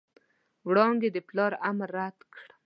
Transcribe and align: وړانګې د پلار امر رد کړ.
وړانګې 0.67 1.09
د 1.13 1.17
پلار 1.27 1.51
امر 1.69 1.89
رد 1.95 2.17
کړ. 2.33 2.45